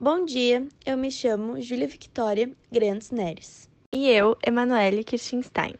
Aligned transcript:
Bom 0.00 0.24
dia, 0.24 0.64
eu 0.86 0.96
me 0.96 1.10
chamo 1.10 1.60
Júlia 1.60 1.88
Victoria 1.88 2.48
Grandes 2.70 3.10
Neres. 3.10 3.68
E 3.92 4.08
eu, 4.08 4.38
Emanuele 4.46 5.02
Kirchenstein. 5.02 5.74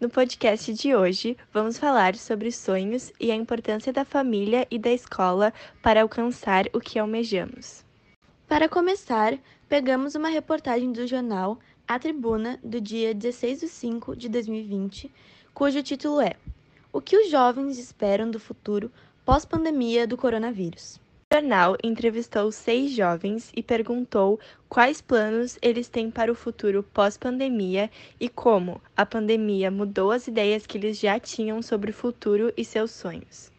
No 0.00 0.08
podcast 0.08 0.72
de 0.72 0.94
hoje, 0.94 1.36
vamos 1.52 1.76
falar 1.76 2.14
sobre 2.14 2.52
sonhos 2.52 3.12
e 3.18 3.32
a 3.32 3.34
importância 3.34 3.92
da 3.92 4.04
família 4.04 4.68
e 4.70 4.78
da 4.78 4.92
escola 4.92 5.52
para 5.82 6.02
alcançar 6.02 6.66
o 6.72 6.78
que 6.78 6.96
almejamos. 6.96 7.84
Para 8.46 8.68
começar, 8.68 9.36
pegamos 9.68 10.14
uma 10.14 10.28
reportagem 10.28 10.92
do 10.92 11.04
jornal 11.04 11.58
A 11.88 11.98
Tribuna 11.98 12.60
do 12.62 12.80
dia 12.80 13.12
16 13.12 13.58
de 13.58 13.68
5 13.68 14.14
de 14.14 14.28
2020, 14.28 15.10
cujo 15.52 15.82
título 15.82 16.20
é 16.20 16.36
O 16.92 17.00
que 17.00 17.16
os 17.16 17.28
jovens 17.28 17.78
esperam 17.78 18.30
do 18.30 18.38
futuro 18.38 18.92
pós-pandemia 19.24 20.06
do 20.06 20.16
coronavírus. 20.16 21.00
Jornal 21.36 21.76
entrevistou 21.84 22.50
seis 22.50 22.92
jovens 22.92 23.52
e 23.54 23.62
perguntou 23.62 24.40
quais 24.70 25.02
planos 25.02 25.58
eles 25.60 25.86
têm 25.86 26.10
para 26.10 26.32
o 26.32 26.34
futuro 26.34 26.82
pós-pandemia 26.82 27.90
e 28.18 28.26
como 28.26 28.80
a 28.96 29.04
pandemia 29.04 29.70
mudou 29.70 30.12
as 30.12 30.26
ideias 30.26 30.66
que 30.66 30.78
eles 30.78 30.98
já 30.98 31.20
tinham 31.20 31.60
sobre 31.60 31.90
o 31.90 31.94
futuro 31.94 32.50
e 32.56 32.64
seus 32.64 32.90
sonhos. 32.90 33.52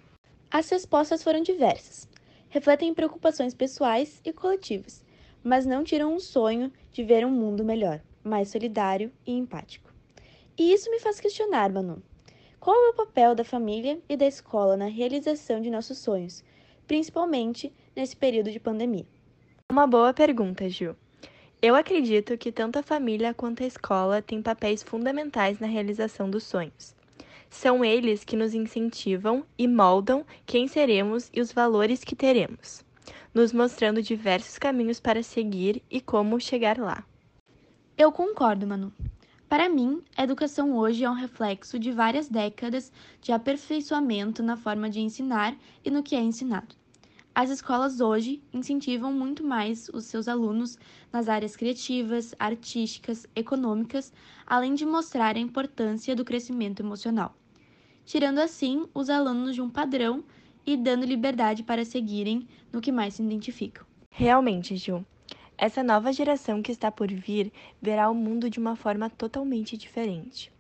As 0.50 0.68
respostas 0.72 1.24
foram 1.24 1.44
diversas. 1.44 2.10
Refletem 2.50 2.96
preocupações 2.96 3.54
pessoais 3.54 4.20
e 4.26 4.34
coletivas, 4.34 5.06
mas 5.44 5.64
não 5.64 5.84
tiram 5.84 6.16
um 6.16 6.20
sonho 6.20 6.74
de 6.92 7.04
ver 7.04 7.28
um 7.28 7.32
mundo 7.32 7.64
melhor, 7.64 8.02
mais 8.24 8.50
solidário 8.50 9.12
e 9.24 9.34
empático. 9.34 9.94
E 10.58 10.74
isso 10.74 10.90
me 10.90 11.00
faz 11.00 11.20
questionar, 11.20 11.72
Manu. 11.72 12.02
Qual 12.60 12.76
é 12.76 12.90
o 12.90 12.96
papel 12.96 13.36
da 13.36 13.44
família 13.44 14.00
e 14.10 14.18
da 14.18 14.26
escola 14.26 14.76
na 14.76 14.88
realização 14.88 15.62
de 15.62 15.70
nossos 15.70 16.00
sonhos? 16.00 16.44
Principalmente 16.88 17.72
nesse 17.96 18.16
período 18.16 18.50
de 18.50 18.60
pandemia? 18.60 19.06
Uma 19.70 19.86
boa 19.86 20.14
pergunta, 20.14 20.70
Gil. 20.70 20.96
Eu 21.62 21.76
acredito 21.76 22.38
que 22.38 22.52
tanto 22.52 22.80
a 22.80 22.84
família 22.84 23.34
quanto 23.34 23.64
a 23.64 23.68
escola 23.68 24.22
têm 24.22 24.42
papéis 24.42 24.82
fundamentais 24.82 25.60
na 25.60 25.68
realização 25.68 26.30
dos 26.30 26.44
sonhos. 26.44 26.96
São 27.50 27.84
eles 27.84 28.24
que 28.24 28.36
nos 28.36 28.54
incentivam 28.54 29.46
e 29.58 29.68
moldam 29.68 30.26
quem 30.46 30.68
seremos 30.68 31.30
e 31.34 31.42
os 31.42 31.52
valores 31.52 32.04
que 32.04 32.16
teremos, 32.16 32.86
nos 33.34 33.52
mostrando 33.52 34.02
diversos 34.02 34.58
caminhos 34.58 35.00
para 35.00 35.24
seguir 35.24 35.82
e 35.90 36.00
como 36.00 36.40
chegar 36.40 36.78
lá. 36.78 37.04
Eu 37.98 38.12
concordo, 38.12 38.68
Manu. 38.68 38.94
Para 39.50 39.70
mim, 39.70 40.02
a 40.18 40.24
educação 40.24 40.76
hoje 40.76 41.06
é 41.06 41.10
um 41.10 41.14
reflexo 41.14 41.80
de 41.80 41.90
várias 41.90 42.28
décadas 42.28 42.92
de 43.22 43.32
aperfeiçoamento 43.32 44.44
na 44.44 44.58
forma 44.58 44.90
de 44.90 45.00
ensinar 45.00 45.56
e 45.86 45.90
no 45.90 46.04
que 46.04 46.18
é 46.18 46.22
ensinado. 46.22 46.76
As 47.34 47.50
escolas 47.50 48.02
hoje 48.02 48.42
incentivam 48.52 49.14
muito 49.14 49.46
mais 49.46 49.88
os 49.94 50.04
seus 50.04 50.28
alunos 50.28 50.78
nas 51.14 51.30
áreas 51.30 51.56
criativas, 51.56 52.36
artísticas, 52.38 53.26
econômicas, 53.36 54.12
além 54.46 54.74
de 54.74 54.86
mostrar 54.86 55.38
a 55.38 55.40
importância 55.40 56.14
do 56.14 56.26
crescimento 56.26 56.82
emocional, 56.82 57.34
tirando 58.04 58.40
assim 58.40 58.86
os 58.94 59.10
alunos 59.10 59.56
de 59.56 59.62
um 59.62 59.70
padrão 59.70 60.26
e 60.66 60.76
dando 60.76 61.06
liberdade 61.06 61.64
para 61.64 61.86
seguirem 61.86 62.46
no 62.74 62.82
que 62.82 62.92
mais 62.92 63.14
se 63.14 63.24
identificam. 63.24 63.86
Realmente, 64.10 64.76
Ju. 64.76 65.06
Essa 65.60 65.82
nova 65.82 66.14
geração 66.14 66.62
que 66.62 66.72
está 66.72 66.92
por 66.92 67.12
vir 67.12 67.52
verá 67.82 68.12
o 68.12 68.14
mundo 68.14 68.48
de 68.48 68.60
uma 68.60 68.76
forma 68.76 69.10
totalmente 69.10 69.76
diferente. 69.76 70.52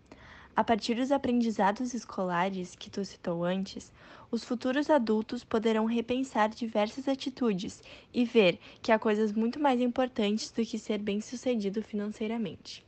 A 0.55 0.63
partir 0.63 0.95
dos 0.95 1.11
aprendizados 1.11 1.93
escolares 1.93 2.75
que 2.75 2.89
tu 2.89 3.05
citou 3.05 3.43
antes, 3.43 3.93
os 4.31 4.43
futuros 4.43 4.89
adultos 4.89 5.43
poderão 5.43 5.85
repensar 5.85 6.49
diversas 6.49 7.07
atitudes 7.07 7.83
e 8.11 8.25
ver 8.25 8.59
que 8.81 8.91
há 8.91 8.97
coisas 8.97 9.31
muito 9.31 9.59
mais 9.59 9.79
importantes 9.79 10.49
do 10.49 10.65
que 10.65 10.79
ser 10.79 10.97
bem-sucedido 10.97 11.83
financeiramente. 11.83 12.83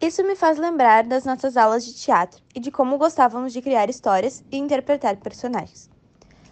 Isso 0.00 0.24
me 0.24 0.34
faz 0.34 0.58
lembrar 0.58 1.04
das 1.04 1.24
nossas 1.24 1.56
aulas 1.56 1.84
de 1.84 1.94
teatro 1.94 2.42
e 2.52 2.58
de 2.58 2.72
como 2.72 2.98
gostávamos 2.98 3.52
de 3.52 3.62
criar 3.62 3.88
histórias 3.88 4.42
e 4.50 4.56
interpretar 4.56 5.16
personagens. 5.18 5.88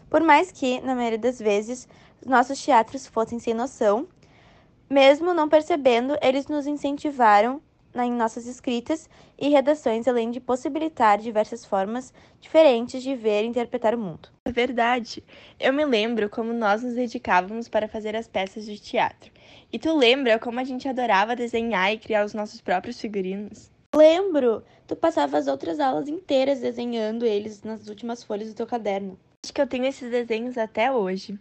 Por 0.08 0.20
mais 0.20 0.52
que, 0.52 0.80
na 0.80 0.94
maioria 0.94 1.18
das 1.18 1.40
vezes, 1.40 1.88
nossos 2.24 2.62
teatros 2.62 3.06
fossem 3.06 3.40
sem 3.40 3.52
noção, 3.52 4.06
mesmo 4.88 5.34
não 5.34 5.48
percebendo, 5.48 6.16
eles 6.22 6.46
nos 6.46 6.66
incentivaram 6.66 7.60
em 8.04 8.12
nossas 8.12 8.46
escritas 8.46 9.08
e 9.38 9.48
redações, 9.48 10.06
além 10.06 10.30
de 10.30 10.40
possibilitar 10.40 11.18
diversas 11.18 11.64
formas 11.64 12.12
diferentes 12.40 13.02
de 13.02 13.14
ver 13.14 13.44
e 13.44 13.46
interpretar 13.46 13.94
o 13.94 13.98
mundo. 13.98 14.28
É 14.44 14.52
verdade. 14.52 15.24
Eu 15.58 15.72
me 15.72 15.84
lembro 15.84 16.28
como 16.28 16.52
nós 16.52 16.82
nos 16.82 16.94
dedicávamos 16.94 17.68
para 17.68 17.88
fazer 17.88 18.14
as 18.14 18.28
peças 18.28 18.64
de 18.64 18.78
teatro. 18.78 19.30
E 19.72 19.78
tu 19.78 19.96
lembra 19.96 20.38
como 20.38 20.60
a 20.60 20.64
gente 20.64 20.88
adorava 20.88 21.34
desenhar 21.34 21.92
e 21.92 21.98
criar 21.98 22.24
os 22.24 22.34
nossos 22.34 22.60
próprios 22.60 23.00
figurinos? 23.00 23.70
Lembro! 23.94 24.62
Tu 24.86 24.94
passava 24.94 25.38
as 25.38 25.46
outras 25.46 25.80
aulas 25.80 26.06
inteiras 26.06 26.60
desenhando 26.60 27.24
eles 27.24 27.62
nas 27.62 27.88
últimas 27.88 28.22
folhas 28.22 28.48
do 28.48 28.54
teu 28.54 28.66
caderno. 28.66 29.18
Acho 29.44 29.52
que 29.52 29.60
eu 29.60 29.66
tenho 29.66 29.84
esses 29.84 30.10
desenhos 30.10 30.58
até 30.58 30.92
hoje. 30.92 31.38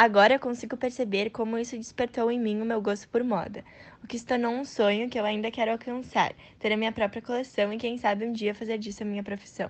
Agora 0.00 0.38
consigo 0.38 0.76
perceber 0.76 1.28
como 1.30 1.58
isso 1.58 1.76
despertou 1.76 2.30
em 2.30 2.38
mim 2.38 2.60
o 2.60 2.64
meu 2.64 2.80
gosto 2.80 3.08
por 3.08 3.24
moda, 3.24 3.64
o 4.00 4.06
que 4.06 4.16
se 4.16 4.24
tornou 4.24 4.52
um 4.52 4.64
sonho 4.64 5.10
que 5.10 5.18
eu 5.18 5.24
ainda 5.24 5.50
quero 5.50 5.72
alcançar, 5.72 6.34
ter 6.60 6.72
a 6.72 6.76
minha 6.76 6.92
própria 6.92 7.20
coleção 7.20 7.72
e 7.72 7.78
quem 7.78 7.98
sabe 7.98 8.24
um 8.24 8.32
dia 8.32 8.54
fazer 8.54 8.78
disso 8.78 9.02
a 9.02 9.06
minha 9.06 9.24
profissão. 9.24 9.68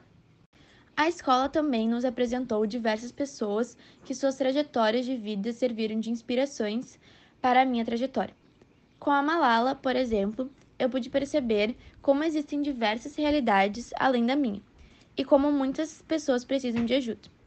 A 0.94 1.08
escola 1.08 1.48
também 1.48 1.88
nos 1.88 2.04
apresentou 2.04 2.66
diversas 2.66 3.10
pessoas 3.10 3.74
que 4.04 4.14
suas 4.14 4.36
trajetórias 4.36 5.06
de 5.06 5.16
vida 5.16 5.50
serviram 5.50 5.98
de 5.98 6.10
inspirações 6.10 7.00
para 7.40 7.62
a 7.62 7.64
minha 7.64 7.86
trajetória. 7.86 8.36
Com 8.98 9.10
a 9.10 9.22
Malala, 9.22 9.74
por 9.74 9.96
exemplo, 9.96 10.50
eu 10.78 10.90
pude 10.90 11.08
perceber 11.08 11.74
como 12.02 12.22
existem 12.22 12.60
diversas 12.60 13.16
realidades 13.16 13.92
além 13.98 14.26
da 14.26 14.36
minha 14.36 14.60
e 15.16 15.24
como 15.24 15.50
muitas 15.50 16.02
pessoas 16.02 16.44
precisam 16.44 16.84
de 16.84 16.92
ajuda. 16.92 17.37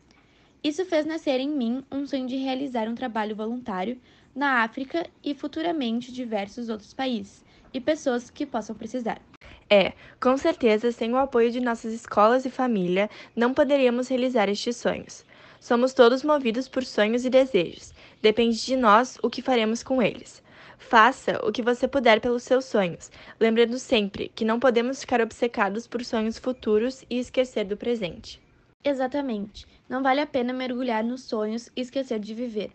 Isso 0.64 0.86
fez 0.86 1.08
nascer 1.08 1.40
em 1.40 1.50
mim 1.50 1.84
um 1.92 2.06
sonho 2.06 2.28
de 2.28 2.36
realizar 2.36 2.88
um 2.88 2.94
trabalho 2.94 3.36
voluntário 3.36 4.00
na 4.36 4.62
África 4.62 5.08
e 5.24 5.34
futuramente 5.34 6.12
diversos 6.12 6.70
outros 6.70 6.94
países 6.94 7.44
e 7.74 7.82
pessoas 7.82 8.30
que 8.30 8.46
possam 8.46 8.76
precisar. 8.76 9.20
É, 9.68 9.94
com 10.20 10.38
certeza, 10.38 10.92
sem 10.92 11.12
o 11.14 11.18
apoio 11.18 11.50
de 11.50 11.60
nossas 11.60 11.94
escolas 11.94 12.46
e 12.46 12.50
família, 12.52 13.10
não 13.36 13.56
poderíamos 13.56 14.08
realizar 14.08 14.50
estes 14.50 14.78
sonhos. 14.78 15.26
Somos 15.60 15.94
todos 15.94 16.24
movidos 16.24 16.68
por 16.68 16.86
sonhos 16.86 17.26
e 17.26 17.30
desejos. 17.32 17.92
Depende 18.22 18.64
de 18.64 18.76
nós 18.76 19.18
o 19.24 19.32
que 19.32 19.42
faremos 19.42 19.82
com 19.82 20.00
eles. 20.00 20.44
Faça 20.78 21.40
o 21.44 21.52
que 21.52 21.64
você 21.64 21.88
puder 21.88 22.22
pelos 22.22 22.44
seus 22.44 22.66
sonhos, 22.66 23.10
lembrando 23.40 23.80
sempre 23.80 24.32
que 24.36 24.46
não 24.46 24.60
podemos 24.60 25.02
ficar 25.02 25.22
obcecados 25.22 25.88
por 25.88 26.06
sonhos 26.06 26.38
futuros 26.38 27.04
e 27.10 27.18
esquecer 27.18 27.66
do 27.66 27.76
presente. 27.76 28.40
Exatamente. 28.84 29.66
Não 29.88 30.02
vale 30.02 30.22
a 30.22 30.26
pena 30.26 30.54
mergulhar 30.54 31.04
nos 31.04 31.24
sonhos 31.24 31.70
e 31.76 31.82
esquecer 31.82 32.20
de 32.20 32.34
viver. 32.34 32.72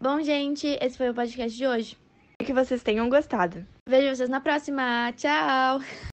Bom, 0.00 0.22
gente, 0.22 0.66
esse 0.80 0.96
foi 0.96 1.10
o 1.10 1.14
podcast 1.14 1.56
de 1.56 1.66
hoje. 1.66 1.96
Espero 2.32 2.46
que 2.46 2.54
vocês 2.54 2.82
tenham 2.82 3.08
gostado. 3.08 3.66
Vejo 3.88 4.14
vocês 4.14 4.28
na 4.28 4.40
próxima. 4.40 5.12
Tchau! 5.16 5.80